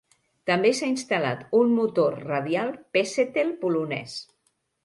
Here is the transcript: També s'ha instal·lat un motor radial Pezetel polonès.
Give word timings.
També 0.51 0.71
s'ha 0.77 0.87
instal·lat 0.91 1.43
un 1.59 1.75
motor 1.81 2.17
radial 2.31 2.73
Pezetel 2.99 3.53
polonès. 3.63 4.21